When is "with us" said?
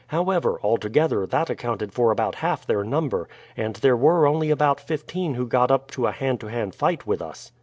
7.05-7.51